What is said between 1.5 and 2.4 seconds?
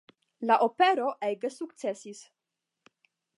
sukcesis.